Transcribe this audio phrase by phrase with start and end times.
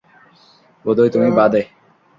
[0.85, 1.61] বোধহয় তুমি বাদে।